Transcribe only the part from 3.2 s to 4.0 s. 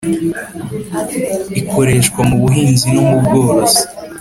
bworozi.